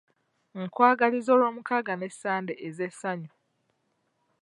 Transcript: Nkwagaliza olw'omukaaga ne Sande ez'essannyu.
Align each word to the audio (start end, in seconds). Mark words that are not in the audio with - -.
Nkwagaliza 0.61 1.29
olw'omukaaga 1.35 1.93
ne 1.95 2.07
Sande 2.19 2.53
ez'essannyu. 2.67 3.31